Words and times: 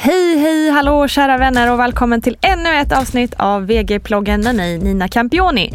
Hej, 0.00 0.38
hej, 0.38 0.70
hallå 0.70 1.08
kära 1.08 1.38
vänner 1.38 1.72
och 1.72 1.78
välkommen 1.78 2.22
till 2.22 2.36
ännu 2.40 2.74
ett 2.74 2.92
avsnitt 2.92 3.34
av 3.36 3.66
VG-ploggen 3.66 4.40
med 4.40 4.54
mig 4.54 4.78
Nina 4.78 5.08
Campioni. 5.08 5.72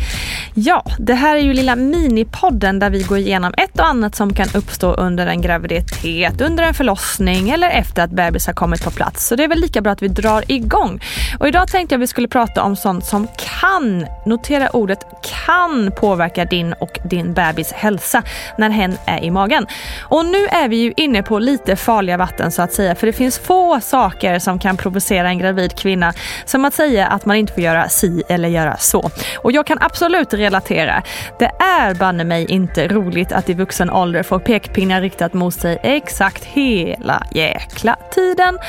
Ja, 0.53 0.85
det 0.99 1.13
här 1.13 1.35
är 1.35 1.39
ju 1.39 1.53
lilla 1.53 1.75
minipodden 1.75 2.79
där 2.79 2.89
vi 2.89 3.03
går 3.03 3.17
igenom 3.17 3.53
ett 3.57 3.79
och 3.79 3.87
annat 3.87 4.15
som 4.15 4.33
kan 4.33 4.47
uppstå 4.55 4.93
under 4.93 5.27
en 5.27 5.41
graviditet, 5.41 6.41
under 6.41 6.63
en 6.63 6.73
förlossning 6.73 7.49
eller 7.49 7.69
efter 7.69 8.03
att 8.03 8.11
bebis 8.11 8.47
har 8.47 8.53
kommit 8.53 8.83
på 8.83 8.91
plats. 8.91 9.27
Så 9.27 9.35
det 9.35 9.43
är 9.43 9.47
väl 9.47 9.59
lika 9.59 9.81
bra 9.81 9.91
att 9.91 10.01
vi 10.01 10.07
drar 10.07 10.43
igång. 10.47 11.01
Och 11.39 11.47
idag 11.47 11.67
tänkte 11.67 11.95
jag 11.95 11.99
vi 11.99 12.07
skulle 12.07 12.27
prata 12.27 12.63
om 12.63 12.75
sånt 12.75 13.05
som 13.05 13.27
kan, 13.61 14.05
notera 14.25 14.69
ordet 14.69 14.99
kan 15.45 15.91
påverka 15.91 16.45
din 16.45 16.73
och 16.73 16.99
din 17.09 17.33
bebis 17.33 17.71
hälsa 17.71 18.23
när 18.57 18.69
hen 18.69 18.97
är 19.05 19.23
i 19.23 19.31
magen. 19.31 19.67
Och 20.01 20.25
nu 20.25 20.47
är 20.47 20.67
vi 20.67 20.75
ju 20.75 20.93
inne 20.97 21.23
på 21.23 21.39
lite 21.39 21.75
farliga 21.75 22.17
vatten 22.17 22.51
så 22.51 22.61
att 22.61 22.73
säga, 22.73 22.95
för 22.95 23.07
det 23.07 23.13
finns 23.13 23.39
få 23.39 23.79
saker 23.81 24.12
som 24.39 24.59
kan 24.59 24.77
provocera 24.77 25.27
en 25.27 25.37
gravid 25.37 25.75
kvinna 25.75 26.13
som 26.45 26.65
att 26.65 26.73
säga 26.73 27.07
att 27.07 27.25
man 27.25 27.35
inte 27.35 27.53
får 27.53 27.63
göra 27.63 27.89
si 27.89 28.23
eller 28.29 28.49
göra 28.49 28.77
så. 28.77 29.09
Och 29.37 29.51
jag 29.51 29.65
kan 29.65 29.77
absolut 29.81 30.33
relatera. 30.33 31.03
Det 31.39 31.51
är 31.59 31.93
banne 31.95 32.23
mig 32.23 32.45
inte 32.45 32.87
roligt 32.87 33.31
att 33.31 33.49
i 33.49 33.53
vuxen 33.53 33.89
ålder 33.89 34.23
få 34.23 34.39
pekpinnar 34.39 35.01
riktat 35.01 35.33
mot 35.33 35.53
sig 35.53 35.79
exakt 35.83 36.43
hela 36.43 37.23
jäkla 37.31 37.95
tiden. 38.11 38.59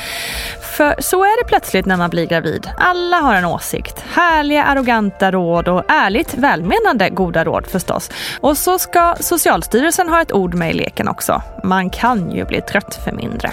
För 0.77 0.95
så 0.99 1.23
är 1.23 1.43
det 1.43 1.47
plötsligt 1.47 1.85
när 1.85 1.97
man 1.97 2.09
blir 2.09 2.25
gravid. 2.25 2.69
Alla 2.77 3.17
har 3.17 3.35
en 3.35 3.45
åsikt. 3.45 4.03
Härliga 4.13 4.63
arroganta 4.63 5.31
råd 5.31 5.67
och 5.67 5.83
ärligt 5.87 6.33
välmenande 6.33 7.09
goda 7.09 7.43
råd 7.43 7.67
förstås. 7.67 8.11
Och 8.41 8.57
så 8.57 8.79
ska 8.79 9.15
Socialstyrelsen 9.19 10.09
ha 10.09 10.21
ett 10.21 10.31
ord 10.31 10.53
med 10.53 10.71
i 10.71 10.73
leken 10.73 11.07
också. 11.07 11.41
Man 11.63 11.89
kan 11.89 12.31
ju 12.31 12.45
bli 12.45 12.61
trött 12.61 12.99
för 13.03 13.11
mindre. 13.11 13.51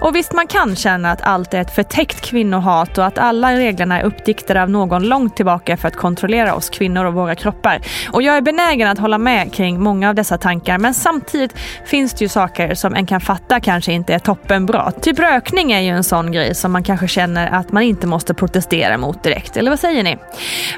Och 0.00 0.16
visst 0.16 0.32
man 0.32 0.46
kan 0.46 0.76
känna 0.76 1.10
att 1.10 1.22
allt 1.22 1.54
är 1.54 1.60
ett 1.60 1.74
förtäckt 1.74 2.20
kvinnohat 2.20 2.98
och 2.98 3.06
att 3.06 3.18
alla 3.18 3.54
reglerna 3.54 4.00
är 4.00 4.04
uppdiktade 4.04 4.62
av 4.62 4.70
någon 4.70 5.02
långt 5.02 5.36
tillbaka 5.36 5.76
för 5.76 5.88
att 5.88 5.96
kontrollera 5.96 6.54
oss 6.54 6.70
kvinnor 6.70 7.04
och 7.04 7.14
våra 7.14 7.34
kroppar. 7.34 7.80
Och 8.12 8.22
jag 8.22 8.36
är 8.36 8.40
benägen 8.40 8.88
att 8.88 8.98
hålla 8.98 9.18
med 9.18 9.52
kring 9.52 9.82
många 9.82 10.08
av 10.08 10.14
dessa 10.14 10.38
tankar 10.38 10.78
men 10.78 10.94
samtidigt 10.94 11.58
finns 11.86 12.14
det 12.14 12.24
ju 12.24 12.28
saker 12.28 12.74
som 12.74 12.94
en 12.94 13.06
kan 13.06 13.20
fatta 13.20 13.60
kanske 13.60 13.92
inte 13.92 14.14
är 14.14 14.18
toppenbra. 14.18 14.90
Typ 14.90 15.18
rökning 15.18 15.72
är 15.72 15.80
ju 15.80 15.88
en 15.88 16.04
sån 16.04 16.32
grej 16.32 16.54
som 16.54 16.72
man 16.72 16.82
kanske 16.82 17.08
känner 17.08 17.50
att 17.50 17.72
man 17.72 17.82
inte 17.82 18.06
måste 18.06 18.34
protestera 18.34 18.98
mot 18.98 19.22
direkt. 19.22 19.56
Eller 19.56 19.70
vad 19.70 19.80
säger 19.80 20.02
ni? 20.02 20.16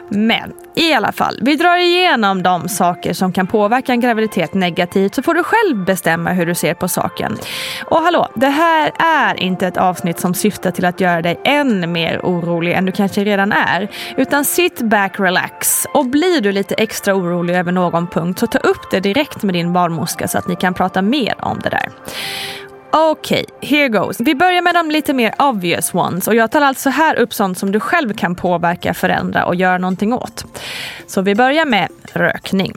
Men 0.08 0.52
i 0.74 0.92
alla 0.92 1.12
fall, 1.12 1.38
vi 1.42 1.56
drar 1.56 1.76
igenom 1.76 2.42
de 2.42 2.68
saker 2.68 3.12
som 3.12 3.32
kan 3.32 3.46
påverka 3.46 3.92
en 3.92 4.00
graviditet 4.00 4.54
negativt 4.54 5.14
så 5.14 5.22
får 5.22 5.34
du 5.34 5.44
själv 5.44 5.84
bestämma 5.84 6.30
hur 6.30 6.46
du 6.46 6.54
ser 6.54 6.74
på 6.74 6.88
saken. 6.88 7.38
Och 7.84 8.02
hallå, 8.02 8.28
det 8.34 8.48
här 8.48 8.71
här 8.72 8.92
är 8.98 9.42
inte 9.42 9.66
ett 9.66 9.76
avsnitt 9.76 10.20
som 10.20 10.34
syftar 10.34 10.70
till 10.70 10.84
att 10.84 11.00
göra 11.00 11.22
dig 11.22 11.40
än 11.44 11.92
mer 11.92 12.20
orolig 12.22 12.72
än 12.72 12.84
du 12.84 12.92
kanske 12.92 13.24
redan 13.24 13.52
är. 13.52 13.88
Utan 14.16 14.44
sit 14.44 14.80
back, 14.80 15.20
relax. 15.20 15.86
Och 15.94 16.06
blir 16.06 16.40
du 16.40 16.52
lite 16.52 16.74
extra 16.74 17.14
orolig 17.14 17.54
över 17.54 17.72
någon 17.72 18.06
punkt 18.06 18.38
så 18.38 18.46
ta 18.46 18.58
upp 18.58 18.90
det 18.90 19.00
direkt 19.00 19.42
med 19.42 19.54
din 19.54 19.72
barnmorska 19.72 20.28
så 20.28 20.38
att 20.38 20.48
ni 20.48 20.56
kan 20.56 20.74
prata 20.74 21.02
mer 21.02 21.34
om 21.38 21.60
det 21.62 21.70
där. 21.70 21.88
Okej, 22.94 23.44
okay, 23.56 23.68
here 23.68 23.88
goes. 23.88 24.20
Vi 24.20 24.34
börjar 24.34 24.62
med 24.62 24.74
de 24.74 24.90
lite 24.90 25.12
mer 25.12 25.34
obvious 25.38 25.94
ones 25.94 26.28
och 26.28 26.34
jag 26.34 26.50
tar 26.50 26.60
alltså 26.60 26.90
här 26.90 27.18
upp 27.18 27.34
sånt 27.34 27.58
som 27.58 27.72
du 27.72 27.80
själv 27.80 28.14
kan 28.14 28.34
påverka, 28.34 28.94
förändra 28.94 29.44
och 29.44 29.54
göra 29.54 29.78
någonting 29.78 30.12
åt. 30.12 30.44
Så 31.06 31.22
vi 31.22 31.34
börjar 31.34 31.64
med 31.64 31.88
rökning. 32.12 32.72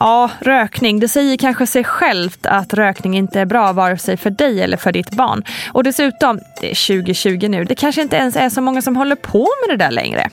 Ja, 0.00 0.30
rökning. 0.40 1.00
Det 1.00 1.08
säger 1.08 1.36
kanske 1.36 1.66
sig 1.66 1.84
självt 1.84 2.46
att 2.46 2.74
rökning 2.74 3.16
inte 3.16 3.40
är 3.40 3.44
bra 3.44 3.72
vare 3.72 3.98
sig 3.98 4.16
för 4.16 4.30
dig 4.30 4.62
eller 4.62 4.76
för 4.76 4.92
ditt 4.92 5.10
barn. 5.10 5.44
Och 5.72 5.84
dessutom, 5.84 6.40
det 6.60 6.70
är 6.70 7.02
2020 7.02 7.48
nu, 7.48 7.64
det 7.64 7.74
kanske 7.74 8.02
inte 8.02 8.16
ens 8.16 8.36
är 8.36 8.48
så 8.48 8.60
många 8.60 8.82
som 8.82 8.96
håller 8.96 9.16
på 9.16 9.48
med 9.66 9.78
det 9.78 9.84
där 9.84 9.90
längre. 9.90 10.30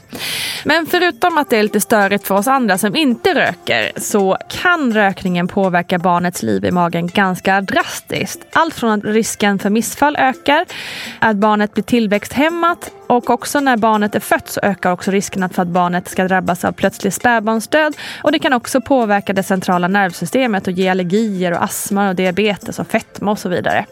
Men 0.64 0.86
förutom 0.86 1.38
att 1.38 1.50
det 1.50 1.58
är 1.58 1.64
lite 1.64 1.80
störigt 1.80 2.28
för 2.28 2.36
oss 2.36 2.48
andra 2.48 2.78
som 2.78 2.96
inte 2.96 3.34
röker 3.36 3.92
så 3.98 4.38
kan 4.62 4.94
rökningen 4.94 5.48
påverka 5.48 6.00
barnets 6.00 6.44
liv 6.44 6.66
i 6.66 6.72
magen 6.72 7.08
ganska 7.08 7.62
drastiskt. 7.62 8.40
Allt 8.54 8.74
från 8.74 8.92
att 8.92 9.04
risken 9.04 9.60
för 9.60 9.70
missfall 9.70 10.16
ökar, 10.16 10.66
att 11.20 11.36
barnet 11.36 11.74
blir 11.74 11.84
tillväxthämmat 11.84 12.92
och 13.08 13.30
också 13.30 13.60
när 13.60 13.78
barnet 13.78 14.16
är 14.16 14.20
fött 14.20 14.50
så 14.50 14.60
ökar 14.64 14.92
också 14.92 15.12
riskerna 15.12 15.50
för 15.50 15.62
att 15.62 15.68
barnet 15.68 16.10
ska 16.10 16.28
drabbas 16.28 16.66
av 16.66 16.72
plötslig 16.72 17.14
spädbarnsdöd. 17.14 17.98
Och 18.24 18.32
det 18.32 18.40
kan 18.40 18.54
också 18.54 18.82
påverka 18.82 19.34
dess 19.34 19.52
centrala 19.54 19.88
nervsystemet 19.88 20.68
och 20.68 20.74
ge 20.74 20.90
allergier 20.90 21.52
och 21.52 21.64
astma 21.64 22.10
och 22.10 22.16
diabetes 22.16 22.80
och 22.80 22.88
fetma 22.88 23.32
och 23.32 23.40
så 23.40 23.50
vidare. 23.50 23.86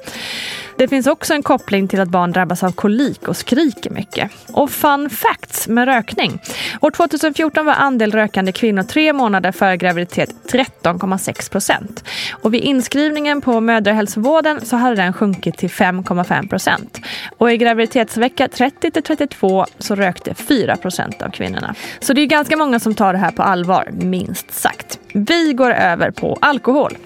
Det 0.77 0.87
finns 0.87 1.07
också 1.07 1.33
en 1.33 1.43
koppling 1.43 1.87
till 1.87 1.99
att 1.99 2.09
barn 2.09 2.31
drabbas 2.31 2.63
av 2.63 2.71
kolik 2.71 3.27
och 3.27 3.37
skriker 3.37 3.89
mycket. 3.89 4.31
Och 4.53 4.71
fun 4.71 5.09
facts 5.09 5.67
med 5.67 5.85
rökning. 5.85 6.41
År 6.81 6.91
2014 6.91 7.65
var 7.65 7.73
andel 7.73 8.11
rökande 8.11 8.51
kvinnor 8.51 8.83
tre 8.83 9.13
månader 9.13 9.51
före 9.51 9.77
graviditet 9.77 10.29
13,6 10.51 11.51
procent. 11.51 12.03
Och 12.31 12.53
vid 12.53 12.61
inskrivningen 12.61 13.41
på 13.41 13.61
mödrahälsovården 13.61 14.65
så 14.65 14.75
hade 14.75 14.95
den 14.95 15.13
sjunkit 15.13 15.57
till 15.57 15.69
5,5 15.69 16.49
procent. 16.49 16.99
Och 17.37 17.51
i 17.51 17.57
graviditetsvecka 17.57 18.47
30 18.47 18.91
till 18.91 19.03
32 19.03 19.65
så 19.79 19.95
rökte 19.95 20.33
4 20.33 20.77
procent 20.77 21.21
av 21.21 21.29
kvinnorna. 21.29 21.75
Så 21.99 22.13
det 22.13 22.21
är 22.21 22.25
ganska 22.25 22.57
många 22.57 22.79
som 22.79 22.95
tar 22.95 23.13
det 23.13 23.19
här 23.19 23.31
på 23.31 23.43
allvar, 23.43 23.89
minst 23.91 24.53
sagt. 24.53 24.80
Vi 25.13 25.53
går 25.53 25.71
över 25.71 26.11
på 26.11 26.37
alkohol. 26.41 26.97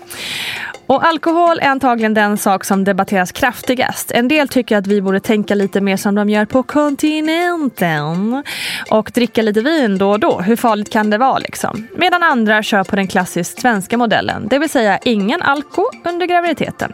Och 0.87 1.05
alkohol 1.05 1.59
är 1.59 1.67
antagligen 1.67 2.13
den 2.13 2.37
sak 2.37 2.63
som 2.63 2.83
debatteras 2.83 3.31
kraftigast. 3.31 4.11
En 4.11 4.27
del 4.27 4.47
tycker 4.47 4.77
att 4.77 4.87
vi 4.87 5.01
borde 5.01 5.19
tänka 5.19 5.55
lite 5.55 5.81
mer 5.81 5.97
som 5.97 6.15
de 6.15 6.29
gör 6.29 6.45
på 6.45 6.63
kontinenten 6.63 8.43
och 8.89 9.11
dricka 9.13 9.41
lite 9.41 9.61
vin 9.61 9.97
då 9.97 10.11
och 10.11 10.19
då. 10.19 10.39
Hur 10.41 10.55
farligt 10.55 10.91
kan 10.91 11.09
det 11.09 11.17
vara 11.17 11.37
liksom? 11.37 11.87
Medan 11.95 12.23
andra 12.23 12.63
kör 12.63 12.83
på 12.83 12.95
den 12.95 13.07
klassiskt 13.07 13.61
svenska 13.61 13.97
modellen, 13.97 14.47
det 14.47 14.59
vill 14.59 14.69
säga 14.69 14.97
ingen 15.03 15.41
alko 15.41 15.83
under 16.05 16.25
graviditeten. 16.25 16.93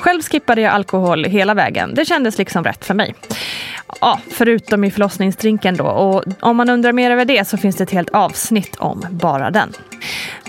Själv 0.00 0.22
skippade 0.22 0.60
jag 0.60 0.72
alkohol 0.72 1.24
hela 1.24 1.54
vägen. 1.54 1.94
Det 1.94 2.04
kändes 2.04 2.38
liksom 2.38 2.64
rätt 2.64 2.84
för 2.84 2.94
mig. 2.94 3.14
Ja, 4.00 4.20
förutom 4.30 4.84
i 4.84 4.90
förlossningsdrinken 4.90 5.76
då. 5.76 5.84
Och 5.84 6.24
om 6.40 6.56
man 6.56 6.70
undrar 6.70 6.92
mer 6.92 7.10
över 7.10 7.24
det 7.24 7.48
så 7.48 7.56
finns 7.56 7.76
det 7.76 7.84
ett 7.84 7.90
helt 7.90 8.10
avsnitt 8.10 8.76
om 8.76 9.06
bara 9.10 9.50
den. 9.50 9.72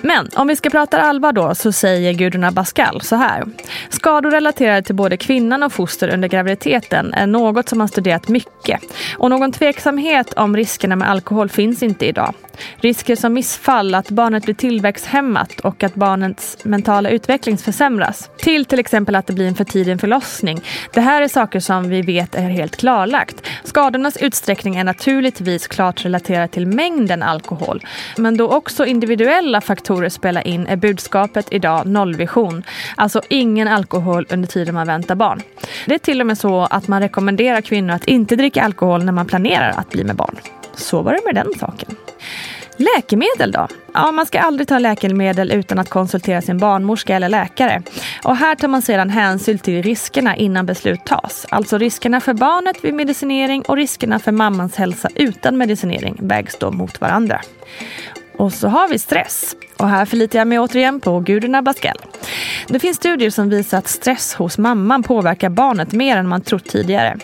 Men 0.01 0.29
om 0.35 0.47
vi 0.47 0.55
ska 0.55 0.69
prata 0.69 1.01
allvar 1.01 1.31
då 1.31 1.55
så 1.55 1.71
säger 1.71 2.13
Gudrun 2.13 2.43
Abascal 2.43 3.01
så 3.01 3.15
här. 3.15 3.43
Skador 3.89 4.31
relaterade 4.31 4.81
till 4.81 4.95
både 4.95 5.17
kvinnan 5.17 5.63
och 5.63 5.73
foster 5.73 6.13
under 6.13 6.27
graviditeten 6.27 7.13
är 7.13 7.27
något 7.27 7.69
som 7.69 7.77
man 7.77 7.87
studerat 7.87 8.27
mycket. 8.27 8.81
Och 9.17 9.29
någon 9.29 9.51
tveksamhet 9.51 10.33
om 10.33 10.55
riskerna 10.55 10.95
med 10.95 11.09
alkohol 11.09 11.49
finns 11.49 11.83
inte 11.83 12.05
idag. 12.05 12.33
Risker 12.75 13.15
som 13.15 13.33
missfall, 13.33 13.95
att 13.95 14.09
barnet 14.09 14.43
blir 14.43 14.55
tillväxthämmat 14.55 15.59
och 15.59 15.83
att 15.83 15.95
barnets 15.95 16.57
mentala 16.63 17.09
utveckling 17.09 17.57
försämras. 17.57 18.29
Till 18.37 18.65
till 18.65 18.79
exempel 18.79 19.15
att 19.15 19.27
det 19.27 19.33
blir 19.33 19.47
en 19.47 19.55
för 19.55 19.63
tidig 19.63 19.99
förlossning. 19.99 20.61
Det 20.93 21.01
här 21.01 21.21
är 21.21 21.27
saker 21.27 21.59
som 21.59 21.89
vi 21.89 22.01
vet 22.01 22.35
är 22.35 22.49
helt 22.49 22.77
klarlagt. 22.77 23.47
Skadornas 23.63 24.17
utsträckning 24.17 24.75
är 24.75 24.83
naturligtvis 24.83 25.67
klart 25.67 26.05
relaterad 26.05 26.51
till 26.51 26.67
mängden 26.67 27.23
alkohol. 27.23 27.85
Men 28.17 28.37
då 28.37 28.49
också 28.49 28.85
alla 29.49 29.61
faktorer 29.61 30.09
spelar 30.09 30.47
in 30.47 30.67
är 30.67 30.75
budskapet 30.75 31.47
idag 31.51 31.85
nollvision. 31.85 32.63
Alltså 32.95 33.21
ingen 33.29 33.67
alkohol 33.67 34.25
under 34.29 34.47
tiden 34.47 34.75
man 34.75 34.87
väntar 34.87 35.15
barn. 35.15 35.41
Det 35.85 35.93
är 35.93 35.99
till 35.99 36.21
och 36.21 36.27
med 36.27 36.37
så 36.37 36.61
att 36.61 36.87
man 36.87 37.01
rekommenderar 37.01 37.61
kvinnor 37.61 37.93
att 37.93 38.05
inte 38.05 38.35
dricka 38.35 38.63
alkohol 38.63 39.03
när 39.03 39.11
man 39.11 39.25
planerar 39.25 39.69
att 39.69 39.89
bli 39.89 40.03
med 40.03 40.15
barn. 40.15 40.35
Så 40.75 41.01
var 41.01 41.13
det 41.13 41.19
med 41.25 41.35
den 41.35 41.53
saken. 41.59 41.95
Läkemedel 42.77 43.51
då? 43.51 43.67
Ja, 43.93 44.11
man 44.11 44.25
ska 44.25 44.39
aldrig 44.39 44.67
ta 44.67 44.79
läkemedel 44.79 45.51
utan 45.51 45.79
att 45.79 45.89
konsultera 45.89 46.41
sin 46.41 46.57
barnmorska 46.57 47.15
eller 47.15 47.29
läkare. 47.29 47.83
Och 48.23 48.35
här 48.35 48.55
tar 48.55 48.67
man 48.67 48.81
sedan 48.81 49.09
hänsyn 49.09 49.59
till 49.59 49.83
riskerna 49.83 50.35
innan 50.35 50.65
beslut 50.65 51.05
tas. 51.05 51.45
Alltså 51.49 51.77
riskerna 51.77 52.21
för 52.21 52.33
barnet 52.33 52.83
vid 52.83 52.93
medicinering 52.93 53.61
och 53.61 53.75
riskerna 53.75 54.19
för 54.19 54.31
mammans 54.31 54.75
hälsa 54.75 55.09
utan 55.15 55.57
medicinering 55.57 56.17
vägs 56.19 56.57
då 56.59 56.71
mot 56.71 57.01
varandra. 57.01 57.41
Och 58.39 58.53
så 58.53 58.67
har 58.67 58.87
vi 58.87 58.99
stress. 58.99 59.55
Och 59.77 59.89
här 59.89 60.05
förlitar 60.05 60.39
jag 60.39 60.47
mig 60.47 60.59
återigen 60.59 60.99
på 60.99 61.19
Gudrun 61.19 61.55
Abascal. 61.55 61.97
Det 62.67 62.79
finns 62.79 62.97
studier 62.97 63.29
som 63.29 63.49
visar 63.49 63.77
att 63.77 63.87
stress 63.87 64.33
hos 64.33 64.57
mamman 64.57 65.03
påverkar 65.03 65.49
barnet 65.49 65.91
mer 65.91 66.17
än 66.17 66.27
man 66.27 66.41
trott 66.41 66.65
tidigare. 66.65 67.17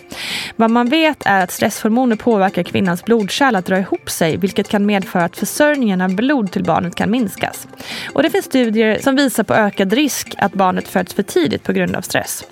Vad 0.55 0.71
man 0.71 0.89
vet 0.89 1.25
är 1.25 1.43
att 1.43 1.51
stresshormoner 1.51 2.15
påverkar 2.15 2.63
kvinnans 2.63 3.05
blodkärl 3.05 3.55
att 3.55 3.65
dra 3.65 3.79
ihop 3.79 4.09
sig 4.09 4.37
vilket 4.37 4.69
kan 4.69 4.85
medföra 4.85 5.23
att 5.23 5.37
försörjningen 5.37 6.01
av 6.01 6.15
blod 6.15 6.51
till 6.51 6.63
barnet 6.63 6.95
kan 6.95 7.11
minskas. 7.11 7.67
Och 8.13 8.23
det 8.23 8.29
finns 8.29 8.45
studier 8.45 8.99
som 8.99 9.15
visar 9.15 9.43
på 9.43 9.53
ökad 9.53 9.93
risk 9.93 10.35
att 10.37 10.53
barnet 10.53 10.87
föds 10.87 11.13
för 11.13 11.23
tidigt 11.23 11.63
på 11.63 11.73
grund 11.73 11.95
av 11.95 12.01
stress. 12.01 12.45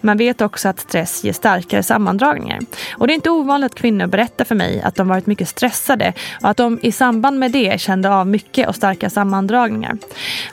Man 0.00 0.16
vet 0.16 0.40
också 0.40 0.68
att 0.68 0.80
stress 0.80 1.24
ger 1.24 1.32
starkare 1.32 1.82
sammandragningar. 1.82 2.58
Och 2.96 3.06
det 3.06 3.12
är 3.12 3.14
inte 3.14 3.30
ovanligt 3.30 3.72
att 3.72 3.78
kvinnor 3.78 4.06
berättar 4.06 4.44
för 4.44 4.54
mig 4.54 4.82
att 4.82 4.94
de 4.94 5.08
varit 5.08 5.26
mycket 5.26 5.48
stressade 5.48 6.12
och 6.42 6.50
att 6.50 6.56
de 6.56 6.78
i 6.82 6.92
samband 6.92 7.38
med 7.38 7.52
det 7.52 7.80
kände 7.80 8.10
av 8.10 8.26
mycket 8.26 8.68
och 8.68 8.76
starka 8.76 9.10
sammandragningar. 9.10 9.98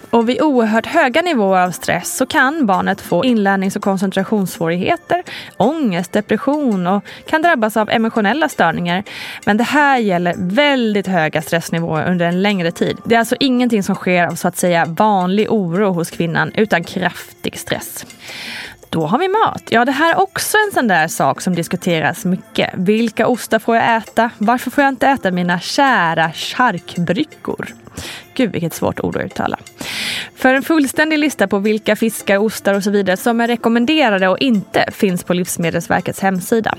Och 0.10 0.30
vid 0.30 0.42
oerhört 0.42 0.86
höga 0.86 1.22
nivåer 1.22 1.62
av 1.62 1.72
stress 1.72 2.18
så 2.18 2.26
kan 2.26 2.66
barnet 2.66 3.02
få 3.02 3.26
inlärnings 3.26 3.76
och 3.76 3.82
koncentrationssvårigheter, 3.82 5.24
ångest, 5.58 6.12
depression 6.12 6.88
och 6.88 7.04
kan 7.30 7.42
drabbas 7.42 7.78
av 7.78 7.90
emotionella 7.90 8.50
störningar. 8.50 9.04
Men 9.46 9.58
det 9.58 9.64
här 9.64 9.98
gäller 9.98 10.36
väldigt 10.38 11.08
höga 11.08 11.42
stressnivåer 11.42 12.12
under 12.12 12.26
en 12.26 12.42
längre 12.42 12.72
tid. 12.72 12.98
Det 13.06 13.16
är 13.16 13.20
alltså 13.20 13.36
ingenting 13.40 13.84
som 13.84 13.96
sker 13.96 14.28
av 14.28 14.36
så 14.36 14.48
att 14.48 14.58
säga 14.58 14.86
vanlig 14.86 15.52
oro 15.52 15.92
hos 15.92 16.10
kvinnan 16.10 16.52
utan 16.56 16.84
kraftig 16.84 17.60
stress. 17.60 18.06
Då 18.96 19.06
har 19.06 19.18
vi 19.18 19.28
mat. 19.28 19.64
Ja, 19.70 19.86
det 19.86 19.92
här 19.92 20.12
är 20.14 20.20
också 20.20 20.58
en 20.58 20.72
sån 20.74 20.88
där 20.88 21.08
sak 21.08 21.42
som 21.42 21.56
diskuteras 21.56 22.26
mycket. 22.26 22.70
Vilka 22.74 23.28
ostar 23.28 23.60
får 23.60 23.76
jag 23.76 23.98
äta? 23.98 24.30
Varför 24.38 24.72
får 24.72 24.84
jag 24.84 24.92
inte 24.92 25.08
äta 25.08 25.32
mina 25.32 25.60
kära 25.60 26.32
charkbryckor? 26.32 27.68
Gud 28.34 28.52
vilket 28.52 28.74
svårt 28.74 29.00
ord 29.00 29.18
att 29.18 29.24
uttala. 29.24 29.58
För 30.36 30.54
en 30.54 30.64
fullständig 30.64 31.20
lista 31.20 31.48
på 31.48 31.60
vilka 31.60 31.96
fiskar, 31.96 32.38
ostar 32.38 32.74
och 32.74 32.84
så 32.84 32.92
vidare 32.92 33.18
som 33.18 33.42
är 33.42 33.48
rekommenderade 33.48 34.28
och 34.28 34.38
inte 34.40 34.86
finns 34.92 35.24
på 35.24 35.34
Livsmedelsverkets 35.34 36.20
hemsida. 36.20 36.76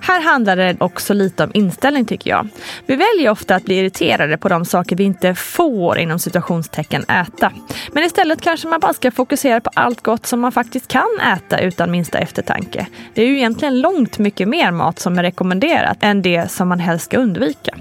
Här 0.00 0.20
handlar 0.20 0.56
det 0.56 0.76
också 0.80 1.14
lite 1.14 1.44
om 1.44 1.50
inställning 1.54 2.04
tycker 2.04 2.30
jag. 2.30 2.48
Vi 2.86 2.96
väljer 2.96 3.30
ofta 3.30 3.54
att 3.54 3.64
bli 3.64 3.74
irriterade 3.74 4.38
på 4.38 4.48
de 4.48 4.64
saker 4.64 4.96
vi 4.96 5.04
inte 5.04 5.34
får 5.34 5.98
inom 5.98 6.18
situationstecken 6.18 7.02
äta. 7.02 7.52
Men 7.92 8.04
istället 8.04 8.40
kanske 8.40 8.68
man 8.68 8.80
bara 8.80 8.92
ska 8.92 9.10
fokusera 9.10 9.60
på 9.60 9.70
allt 9.74 10.02
gott 10.02 10.26
som 10.26 10.40
man 10.40 10.52
faktiskt 10.52 10.88
kan 10.88 11.20
äta 11.36 11.60
utan 11.60 11.90
minsta 11.90 12.18
eftertanke. 12.18 12.86
Det 13.14 13.22
är 13.22 13.26
ju 13.26 13.36
egentligen 13.36 13.80
långt 13.80 14.18
mycket 14.18 14.48
mer 14.48 14.70
mat 14.70 14.98
som 14.98 15.18
är 15.18 15.22
rekommenderat 15.22 15.98
än 16.00 16.22
det 16.22 16.50
som 16.50 16.68
man 16.68 16.80
helst 16.80 17.04
ska 17.04 17.18
undvika. 17.18 17.76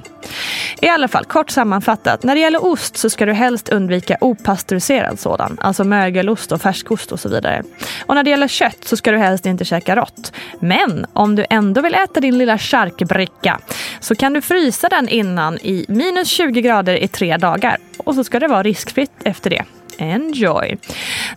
I 0.82 0.90
alla 0.90 1.08
fall, 1.08 1.26
kort 1.26 1.50
sammanfattat. 1.50 2.24
När 2.24 2.36
det 2.36 2.42
gäller 2.42 2.66
ost 2.66 2.98
så 2.98 3.10
ska 3.10 3.26
du 3.26 3.34
helst 3.34 3.70
undvika 3.70 4.18
opastöriserad 4.22 5.20
sådan. 5.20 5.58
Alltså 5.62 5.84
mögelost 5.84 6.52
och 6.52 6.62
färskost 6.62 7.12
och 7.12 7.20
så 7.20 7.30
vidare. 7.30 7.64
Och 8.06 8.16
när 8.16 8.24
det 8.24 8.30
gäller 8.30 8.48
kött 8.48 8.78
så 8.86 8.98
ska 8.98 9.12
du 9.12 9.18
helst 9.18 9.46
inte 9.46 9.66
käka 9.66 9.96
rått. 9.96 10.32
Men 10.60 11.06
om 11.14 11.36
du 11.36 11.46
ändå 11.50 11.82
vill 11.82 11.96
äta 11.96 12.20
din 12.20 12.38
lilla 12.38 12.58
charkbricka 12.58 13.60
så 14.00 14.16
kan 14.16 14.34
du 14.34 14.42
frysa 14.42 14.90
den 14.90 15.10
innan 15.10 15.58
i 15.58 15.86
minus 15.88 16.28
20 16.28 16.62
grader 16.62 16.96
i 16.96 17.08
tre 17.08 17.38
dagar. 17.38 17.78
Och 17.98 18.16
så 18.16 18.24
ska 18.24 18.40
det 18.40 18.48
vara 18.48 18.64
riskfritt 18.64 19.12
efter 19.24 19.50
det. 19.50 19.64
Enjoy! 19.98 20.78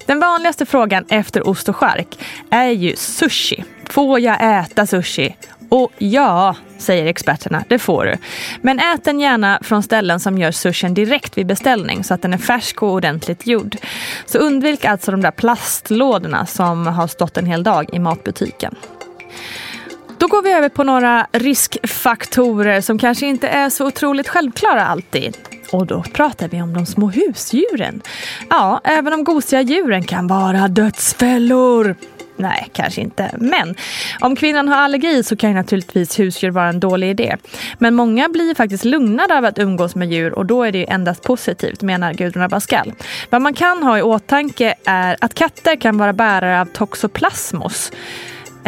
Den 0.06 0.20
vanligaste 0.20 0.66
frågan 0.66 1.04
efter 1.08 1.48
ost 1.48 1.68
och 1.68 1.76
skärk 1.76 2.18
är 2.50 2.70
ju 2.70 2.96
sushi. 2.96 3.64
Får 3.90 4.20
jag 4.20 4.60
äta 4.60 4.86
sushi? 4.86 5.36
Och 5.68 5.92
ja, 5.98 6.56
säger 6.78 7.06
experterna, 7.06 7.64
det 7.68 7.78
får 7.78 8.04
du. 8.04 8.16
Men 8.62 8.78
ät 8.78 9.04
den 9.04 9.20
gärna 9.20 9.58
från 9.62 9.82
ställen 9.82 10.20
som 10.20 10.38
gör 10.38 10.50
sushin 10.50 10.94
direkt 10.94 11.38
vid 11.38 11.46
beställning 11.46 12.04
så 12.04 12.14
att 12.14 12.22
den 12.22 12.34
är 12.34 12.38
färsk 12.38 12.82
och 12.82 12.92
ordentligt 12.92 13.46
gjord. 13.46 13.76
Så 14.26 14.38
undvik 14.38 14.84
alltså 14.84 15.10
de 15.10 15.22
där 15.22 15.30
plastlådorna 15.30 16.46
som 16.46 16.86
har 16.86 17.06
stått 17.06 17.36
en 17.36 17.46
hel 17.46 17.62
dag 17.62 17.90
i 17.92 17.98
matbutiken. 17.98 18.74
Då 20.18 20.26
går 20.26 20.42
vi 20.42 20.52
över 20.52 20.68
på 20.68 20.84
några 20.84 21.26
riskfaktorer 21.32 22.80
som 22.80 22.98
kanske 22.98 23.26
inte 23.26 23.48
är 23.48 23.70
så 23.70 23.86
otroligt 23.86 24.28
självklara 24.28 24.86
alltid. 24.86 25.36
Och 25.72 25.86
då 25.86 26.02
pratar 26.02 26.48
vi 26.48 26.62
om 26.62 26.74
de 26.74 26.86
små 26.86 27.10
husdjuren. 27.10 28.02
Ja, 28.50 28.80
även 28.84 29.10
de 29.10 29.24
gosiga 29.24 29.60
djuren 29.60 30.04
kan 30.04 30.26
vara 30.26 30.68
dödsfällor. 30.68 31.96
Nej, 32.38 32.68
kanske 32.72 33.00
inte. 33.00 33.30
Men 33.38 33.74
om 34.20 34.36
kvinnan 34.36 34.68
har 34.68 34.76
allergi 34.76 35.22
så 35.22 35.36
kan 35.36 35.54
naturligtvis 35.54 36.18
husdjur 36.20 36.50
vara 36.50 36.68
en 36.68 36.80
dålig 36.80 37.10
idé. 37.10 37.36
Men 37.78 37.94
många 37.94 38.28
blir 38.28 38.54
faktiskt 38.54 38.84
lugnade 38.84 39.38
av 39.38 39.44
att 39.44 39.58
umgås 39.58 39.94
med 39.94 40.12
djur 40.12 40.32
och 40.32 40.46
då 40.46 40.62
är 40.62 40.72
det 40.72 40.90
endast 40.90 41.22
positivt, 41.22 41.82
menar 41.82 42.14
Gudrun 42.14 42.42
Abascal. 42.42 42.92
Vad 43.30 43.42
man 43.42 43.54
kan 43.54 43.82
ha 43.82 43.98
i 43.98 44.02
åtanke 44.02 44.74
är 44.84 45.16
att 45.20 45.34
katter 45.34 45.76
kan 45.76 45.98
vara 45.98 46.12
bärare 46.12 46.60
av 46.60 46.66
toxoplasmos 46.66 47.92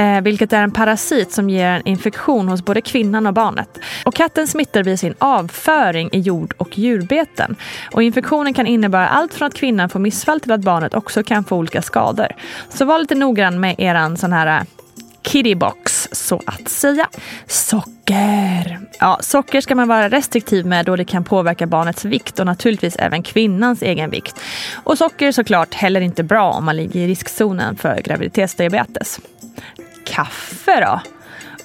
Eh, 0.00 0.20
vilket 0.20 0.52
är 0.52 0.62
en 0.62 0.70
parasit 0.70 1.32
som 1.32 1.50
ger 1.50 1.66
en 1.66 1.88
infektion 1.88 2.48
hos 2.48 2.64
både 2.64 2.80
kvinnan 2.80 3.26
och 3.26 3.34
barnet. 3.34 3.78
Och 4.04 4.14
katten 4.14 4.46
smittar 4.46 4.82
via 4.82 4.96
sin 4.96 5.14
avföring 5.18 6.08
i 6.12 6.20
jord 6.20 6.54
och 6.56 6.78
djurbeten. 6.78 7.56
Och 7.92 8.02
infektionen 8.02 8.54
kan 8.54 8.66
innebära 8.66 9.08
allt 9.08 9.34
från 9.34 9.46
att 9.46 9.54
kvinnan 9.54 9.88
får 9.88 10.00
missfall 10.00 10.40
till 10.40 10.52
att 10.52 10.60
barnet 10.60 10.94
också 10.94 11.22
kan 11.22 11.44
få 11.44 11.56
olika 11.56 11.82
skador. 11.82 12.26
Så 12.68 12.84
var 12.84 12.98
lite 12.98 13.14
noggrann 13.14 13.60
med 13.60 13.74
eran 13.78 14.16
sån 14.16 14.32
här 14.32 14.46
eh, 14.46 14.66
kittybox 15.22 16.08
så 16.12 16.42
att 16.46 16.68
säga. 16.68 17.08
Socker. 17.46 18.80
Ja, 19.00 19.18
socker 19.22 19.60
ska 19.60 19.74
man 19.74 19.88
vara 19.88 20.08
restriktiv 20.08 20.66
med 20.66 20.86
då 20.86 20.96
det 20.96 21.04
kan 21.04 21.24
påverka 21.24 21.66
barnets 21.66 22.04
vikt 22.04 22.40
och 22.40 22.46
naturligtvis 22.46 22.96
även 22.96 23.22
kvinnans 23.22 23.82
egen 23.82 24.10
vikt. 24.10 24.40
Och 24.84 24.98
socker 24.98 25.26
är 25.26 25.32
såklart 25.32 25.74
heller 25.74 26.00
inte 26.00 26.22
bra 26.22 26.52
om 26.52 26.64
man 26.64 26.76
ligger 26.76 27.00
i 27.00 27.06
riskzonen 27.08 27.76
för 27.76 28.00
graviditetsdiabetes. 28.04 29.20
Kaffe 30.10 30.80
då? 30.80 31.00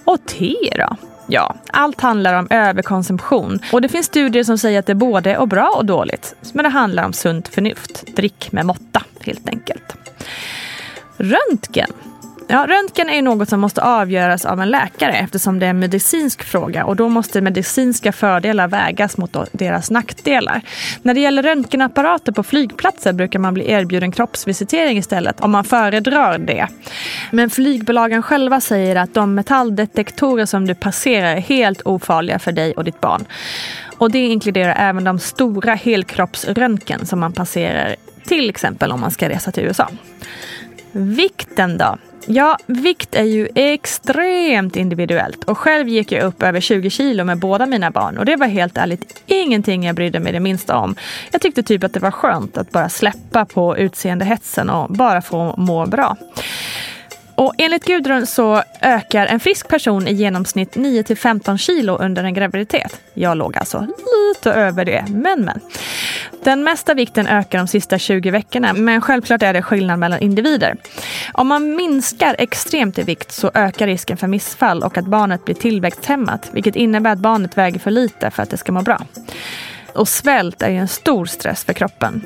Och 0.04 0.26
te 0.26 0.56
då? 0.78 0.98
Ja, 1.28 1.56
allt 1.72 2.02
handlar 2.02 2.34
om 2.34 2.48
överkonsumtion. 2.50 3.60
Och 3.72 3.82
det 3.82 3.90
finns 3.90 4.06
studier 4.06 4.44
som 4.44 4.58
säger 4.58 4.80
att 4.80 4.86
det 4.86 4.94
är 4.94 4.96
både 4.96 5.36
är 5.36 5.48
bra 5.48 5.74
och 5.78 5.86
dåligt. 5.86 6.36
Men 6.54 6.64
det 6.64 6.70
handlar 6.70 7.06
om 7.06 7.14
sunt 7.14 7.48
förnuft. 7.48 8.16
Drick 8.16 8.52
med 8.52 8.66
måtta, 8.66 9.04
helt 9.20 9.50
enkelt. 9.50 9.96
Röntgen 11.18 11.90
Ja, 12.48 12.66
röntgen 12.68 13.10
är 13.10 13.22
något 13.22 13.50
som 13.50 13.60
måste 13.60 13.82
avgöras 13.82 14.46
av 14.46 14.62
en 14.62 14.70
läkare 14.70 15.14
eftersom 15.14 15.60
det 15.60 15.66
är 15.66 15.70
en 15.70 15.80
medicinsk 15.80 16.44
fråga 16.44 16.86
och 16.86 16.96
då 16.96 17.10
måste 17.10 17.42
medicinska 17.42 18.12
fördelar 18.12 18.68
vägas 18.68 19.18
mot 19.18 19.38
deras 19.52 19.92
nackdelar. 19.92 20.62
När 21.02 21.14
det 21.14 21.20
gäller 21.20 21.44
röntgenapparater 21.44 22.32
på 22.32 22.44
flygplatser 22.44 23.14
brukar 23.14 23.40
man 23.40 23.54
bli 23.54 23.72
erbjuden 23.72 24.12
kroppsvisitering 24.12 24.98
istället 24.98 25.42
om 25.42 25.52
man 25.52 25.64
föredrar 25.64 26.38
det. 26.38 26.68
Men 27.32 27.50
flygbolagen 27.50 28.24
själva 28.24 28.62
säger 28.62 28.96
att 28.96 29.14
de 29.14 29.36
metalldetektorer 29.36 30.46
som 30.46 30.68
du 30.68 30.76
passerar 30.76 31.36
är 31.36 31.42
helt 31.42 31.82
ofarliga 31.82 32.40
för 32.40 32.52
dig 32.52 32.74
och 32.74 32.84
ditt 32.84 33.02
barn. 33.02 33.26
Och 33.98 34.12
det 34.12 34.20
inkluderar 34.20 34.76
även 34.78 35.04
de 35.04 35.20
stora 35.20 35.74
helkroppsröntgen 35.74 37.06
som 37.06 37.20
man 37.20 37.34
passerar 37.34 37.96
till 38.26 38.50
exempel 38.50 38.92
om 38.92 39.02
man 39.02 39.12
ska 39.12 39.30
resa 39.30 39.52
till 39.52 39.64
USA. 39.64 39.90
Vikten 40.92 41.78
då? 41.78 41.98
Ja, 42.28 42.58
vikt 42.66 43.16
är 43.16 43.24
ju 43.24 43.48
extremt 43.56 44.76
individuellt 44.76 45.44
och 45.44 45.58
själv 45.58 45.90
gick 45.90 46.12
jag 46.12 46.24
upp 46.24 46.44
över 46.44 46.60
20 46.60 46.90
kilo 46.90 47.24
med 47.24 47.40
båda 47.40 47.66
mina 47.66 47.92
barn 47.92 48.18
och 48.18 48.26
det 48.26 48.36
var 48.36 48.48
helt 48.48 48.78
ärligt 48.78 49.22
ingenting 49.26 49.84
jag 49.86 49.96
brydde 49.96 50.20
mig 50.20 50.34
det 50.34 50.40
minsta 50.40 50.78
om. 50.78 50.96
Jag 51.32 51.42
tyckte 51.42 51.64
typ 51.64 51.84
att 51.84 51.94
det 51.94 52.00
var 52.00 52.12
skönt 52.12 52.58
att 52.58 52.72
bara 52.72 52.90
släppa 52.90 53.46
på 53.46 53.78
utseendehetsen 53.78 54.70
och 54.70 54.90
bara 54.90 55.22
få 55.22 55.56
må 55.58 55.86
bra. 55.86 56.18
Och 57.36 57.54
enligt 57.58 57.86
Gudrun 57.86 58.26
så 58.26 58.64
ökar 58.82 59.26
en 59.26 59.40
frisk 59.40 59.68
person 59.68 60.08
i 60.08 60.14
genomsnitt 60.14 60.76
9 60.76 61.04
15 61.16 61.58
kilo 61.58 61.98
under 61.98 62.24
en 62.24 62.34
graviditet. 62.34 63.02
Jag 63.14 63.38
låg 63.38 63.58
alltså 63.58 63.88
lite 64.28 64.52
över 64.52 64.86
det, 64.86 65.06
men 65.10 65.46
men. 65.46 65.60
Den 66.44 66.64
mesta 66.64 66.94
vikten 66.94 67.28
ökar 67.28 67.58
de 67.58 67.68
sista 67.68 67.98
20 67.98 68.32
veckorna, 68.32 68.74
men 68.74 69.02
självklart 69.02 69.42
är 69.42 69.54
det 69.54 69.62
skillnad 69.62 70.00
mellan 70.00 70.20
individer. 70.20 70.76
Om 71.34 71.48
man 71.48 71.76
minskar 71.76 72.36
extremt 72.40 73.00
i 73.00 73.04
vikt 73.04 73.32
så 73.32 73.52
ökar 73.54 73.88
risken 73.88 74.18
för 74.18 74.28
missfall 74.28 74.84
och 74.84 74.98
att 74.98 75.06
barnet 75.06 75.46
blir 75.46 75.56
tillväxthämmat, 75.56 76.50
vilket 76.54 76.76
innebär 76.76 77.12
att 77.12 77.20
barnet 77.20 77.58
väger 77.58 77.80
för 77.80 77.92
lite 77.92 78.32
för 78.32 78.44
att 78.44 78.50
det 78.50 78.58
ska 78.58 78.72
må 78.72 78.82
bra. 78.82 79.02
Och 79.96 80.08
svält 80.08 80.62
är 80.62 80.70
ju 80.70 80.78
en 80.78 80.88
stor 80.88 81.26
stress 81.26 81.64
för 81.64 81.74
kroppen. 81.74 82.22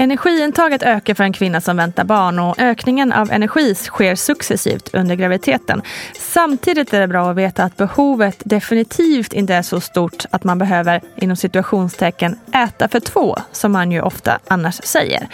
Energiintaget 0.00 0.82
ökar 0.82 1.14
för 1.14 1.24
en 1.24 1.32
kvinna 1.32 1.60
som 1.60 1.76
väntar 1.76 2.04
barn 2.04 2.38
och 2.38 2.58
ökningen 2.58 3.12
av 3.12 3.32
energi 3.32 3.74
sker 3.74 4.14
successivt 4.14 4.94
under 4.94 5.14
graviditeten. 5.14 5.82
Samtidigt 6.14 6.94
är 6.94 7.00
det 7.00 7.06
bra 7.06 7.30
att 7.30 7.36
veta 7.36 7.64
att 7.64 7.76
behovet 7.76 8.42
definitivt 8.44 9.32
inte 9.32 9.54
är 9.54 9.62
så 9.62 9.80
stort 9.80 10.24
att 10.30 10.44
man 10.44 10.58
behöver 10.58 11.00
inom 11.16 11.36
situationstecken 11.36 12.38
äta 12.54 12.88
för 12.88 13.00
två, 13.00 13.36
som 13.52 13.72
man 13.72 13.92
ju 13.92 14.00
ofta 14.00 14.38
annars 14.48 14.80
säger. 14.84 15.28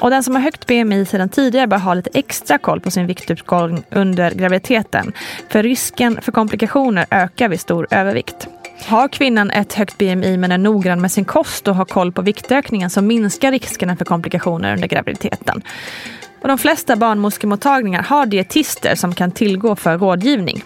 Och 0.00 0.10
den 0.10 0.22
som 0.22 0.34
har 0.34 0.42
högt 0.42 0.66
BMI 0.66 1.06
sedan 1.06 1.28
tidigare 1.28 1.66
bör 1.66 1.78
ha 1.78 1.94
lite 1.94 2.10
extra 2.14 2.58
koll 2.58 2.80
på 2.80 2.90
sin 2.90 3.06
viktuppgång 3.06 3.82
under 3.90 4.30
graviditeten. 4.30 5.12
För 5.48 5.62
risken 5.62 6.18
för 6.22 6.32
komplikationer 6.32 7.06
ökar 7.10 7.48
vid 7.48 7.60
stor 7.60 7.86
övervikt. 7.90 8.48
Har 8.82 9.08
kvinnan 9.08 9.50
ett 9.50 9.72
högt 9.72 9.98
BMI 9.98 10.36
men 10.36 10.52
är 10.52 10.58
noggrann 10.58 11.00
med 11.00 11.12
sin 11.12 11.24
kost 11.24 11.68
och 11.68 11.76
har 11.76 11.84
koll 11.84 12.12
på 12.12 12.22
viktökningen 12.22 12.90
så 12.90 13.02
minskar 13.02 13.52
riskerna 13.52 13.96
för 13.96 14.04
komplikationer 14.04 14.72
under 14.72 14.88
graviditeten. 14.88 15.62
Och 16.42 16.48
de 16.48 16.58
flesta 16.58 16.96
barnmorskemottagningar 16.96 18.02
har 18.02 18.26
dietister 18.26 18.94
som 18.94 19.14
kan 19.14 19.30
tillgå 19.30 19.76
för 19.76 19.98
rådgivning. 19.98 20.62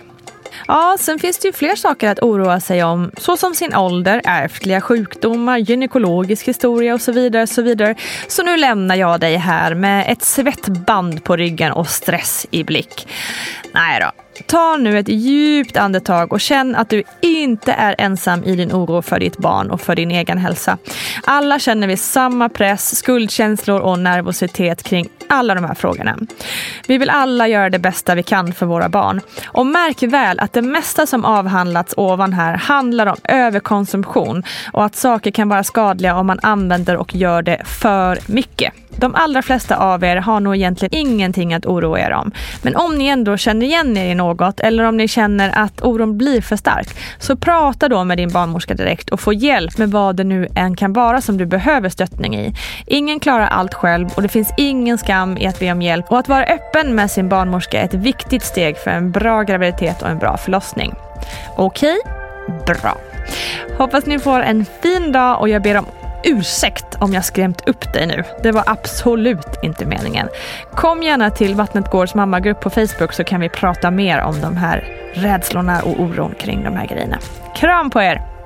Ja, 0.67 0.97
sen 1.01 1.19
finns 1.19 1.39
det 1.39 1.49
ju 1.49 1.53
fler 1.53 1.77
saker 1.77 2.11
att 2.11 2.19
oroa 2.23 2.61
sig 2.61 2.85
om, 2.85 3.11
såsom 3.17 3.55
sin 3.55 3.75
ålder, 3.75 4.23
ärftliga 4.25 4.81
sjukdomar, 4.81 5.59
gynekologisk 5.59 6.49
historia 6.49 6.95
och 6.95 7.01
så 7.01 7.13
vidare. 7.13 7.47
Så, 7.47 7.63
vidare. 7.63 7.95
så 8.29 8.43
nu 8.43 8.57
lämnar 8.57 8.97
jag 8.97 9.21
dig 9.21 9.37
här 9.37 9.75
med 9.75 10.13
ett 10.13 10.23
svettband 10.23 11.25
på 11.25 11.37
ryggen 11.37 11.73
och 11.73 11.89
stress 11.89 12.47
i 12.51 12.65
blick. 12.65 13.09
Nej 13.73 14.01
då, 14.01 14.11
Ta 14.47 14.77
nu 14.77 14.99
ett 14.99 15.09
djupt 15.09 15.77
andetag 15.77 16.33
och 16.33 16.41
känn 16.41 16.75
att 16.75 16.91
du 16.91 17.03
inte 17.21 17.73
är 17.73 17.95
ensam 17.99 18.45
i 18.45 18.57
din 18.57 18.73
oro 18.73 19.03
för 19.03 19.21
ditt 19.21 19.39
barn 19.39 19.71
och 19.71 19.81
för 19.81 19.97
din 19.97 20.11
egen 20.11 20.39
hälsa. 20.39 20.79
Alla 21.25 21.59
känner 21.59 21.87
vi 21.87 21.97
samma 21.97 22.49
press, 22.49 22.97
skuldkänslor 22.97 23.81
och 23.81 23.99
nervositet 23.99 24.83
kring 24.83 25.09
alla 25.29 25.55
de 25.55 25.65
här 25.65 25.75
frågorna. 25.75 26.19
Vi 26.87 26.99
vill 26.99 27.11
alla 27.11 27.49
göra 27.49 27.71
det 27.71 27.79
bästa 27.79 28.15
vi 28.15 28.23
kan 28.23 28.53
för 28.53 28.67
våra 28.67 28.89
barn. 28.89 29.21
Och 29.47 29.67
märk 29.67 30.03
väl 30.03 30.41
att 30.41 30.53
det 30.53 30.63
mesta 30.63 31.07
som 31.07 31.25
avhandlats 31.25 31.95
ovan 31.97 32.33
här 32.33 32.57
handlar 32.57 33.07
om 33.07 33.17
överkonsumtion 33.25 34.43
och 34.73 34.85
att 34.85 34.97
saker 34.97 35.31
kan 35.31 35.49
vara 35.49 35.65
skadliga 35.65 36.17
om 36.17 36.27
man 36.27 36.39
använder 36.43 36.97
och 36.97 37.15
gör 37.15 37.43
det 37.43 37.63
för 37.65 38.19
mycket. 38.27 38.73
De 39.01 39.15
allra 39.15 39.43
flesta 39.43 39.77
av 39.77 40.05
er 40.05 40.17
har 40.17 40.41
nog 40.41 40.57
egentligen 40.57 41.07
ingenting 41.07 41.55
att 41.55 41.67
oroa 41.67 42.01
er 42.01 42.11
om. 42.11 42.33
Men 42.63 42.77
om 42.77 42.95
ni 42.99 43.07
ändå 43.07 43.37
känner 43.37 43.67
igen 43.67 43.97
er 43.97 44.11
i 44.11 44.15
något 44.29 44.61
eller 44.61 44.85
om 44.85 44.97
ni 44.97 45.09
känner 45.09 45.53
att 45.55 45.83
oron 45.83 46.19
blir 46.19 46.41
för 46.41 46.57
stark, 46.57 46.89
så 47.19 47.37
prata 47.37 47.89
då 47.89 48.05
med 48.05 48.19
din 48.19 48.33
barnmorska 48.33 48.75
direkt 48.75 49.11
och 49.11 49.21
få 49.21 49.33
hjälp 49.33 49.79
med 49.79 49.91
vad 49.91 50.17
det 50.17 50.25
nu 50.25 50.49
än 50.55 50.77
kan 50.77 50.93
vara 50.93 51.21
som 51.21 51.37
du 51.39 51.47
behöver 51.47 51.89
stöttning 51.89 52.37
i. 52.37 52.55
Ingen 52.87 53.21
klarar 53.21 53.47
allt 53.47 53.75
själv 53.75 54.09
och 54.15 54.23
det 54.23 54.29
finns 54.29 54.53
ingen 54.57 54.99
skam 54.99 55.37
i 55.39 55.47
att 55.47 55.61
be 55.61 55.73
om 55.73 55.83
hjälp 55.83 56.11
och 56.11 56.19
att 56.19 56.29
vara 56.29 56.45
öppen 56.45 56.95
med 56.95 57.11
sin 57.11 57.29
barnmorska 57.29 57.81
är 57.81 57.85
ett 57.85 57.95
viktigt 57.95 58.43
steg 58.43 58.77
för 58.77 58.91
en 58.91 59.11
bra 59.11 59.43
graviditet 59.43 60.03
och 60.03 60.09
en 60.09 60.19
bra 60.19 60.37
förlossning. 60.37 60.95
Okej? 61.57 61.97
Okay? 62.05 62.75
Bra. 62.75 62.99
Hoppas 63.79 64.07
ni 64.07 64.19
får 64.19 64.41
en 64.41 64.67
fin 64.83 65.13
dag 65.13 65.41
och 65.41 65.49
jag 65.49 65.63
ber 65.63 65.77
om 65.77 65.87
ursäkt 66.25 66.97
om 66.99 67.13
jag 67.13 67.25
skrämt 67.25 67.69
upp 67.69 67.93
dig 67.93 68.07
nu. 68.07 68.25
Det 68.43 68.53
var 68.53 68.63
absolut 68.67 69.59
inte 69.63 69.87
meningen. 69.87 70.29
Kom 70.75 71.03
gärna 71.03 71.31
till 71.31 71.55
Vattnet 71.55 71.91
Gårds 71.91 72.15
mammagrupp 72.15 72.61
på 72.61 72.71
Facebook 72.71 73.13
så 73.13 73.25
kan 73.25 73.41
vi 73.41 73.49
prata 73.49 73.91
mer 73.91 74.21
om 74.21 74.41
de 74.41 74.57
här 74.57 74.85
rädslorna 75.15 75.83
och 75.83 76.01
oron 76.01 76.35
kring 76.39 76.65
de 76.65 76.77
här 76.77 76.87
grejerna. 76.87 77.19
Kram 77.57 77.91
på 77.91 78.03
er! 78.03 78.38